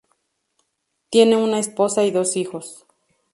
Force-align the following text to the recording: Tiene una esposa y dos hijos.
Tiene 1.11 1.35
una 1.37 1.59
esposa 1.59 2.03
y 2.03 2.09
dos 2.09 2.35
hijos. 2.35 2.87